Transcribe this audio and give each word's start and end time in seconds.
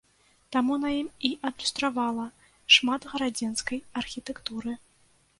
Таму 0.55 0.75
на 0.83 0.89
ім 0.99 1.09
і 1.27 1.29
адлюстравала 1.49 2.25
шмат 2.77 3.05
гарадзенскай 3.11 3.83
архітэктуры. 4.01 4.73